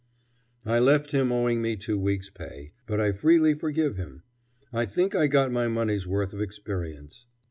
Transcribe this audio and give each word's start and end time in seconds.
I 0.65 0.79
left 0.79 1.11
him 1.11 1.31
owing 1.31 1.61
me 1.61 1.75
two 1.75 1.95
weeks' 1.99 2.31
pay, 2.31 2.71
but 2.87 2.99
I 2.99 3.11
freely 3.11 3.53
forgive 3.53 3.97
him. 3.97 4.23
I 4.73 4.87
think 4.87 5.13
I 5.13 5.27
got 5.27 5.51
my 5.51 5.67
money's 5.67 6.07
worth 6.07 6.33
of 6.33 6.41
experience. 6.41 7.27